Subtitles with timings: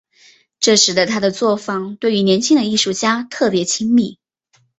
[0.59, 4.17] 这使得他的作坊对于年轻的艺术家特别亲密。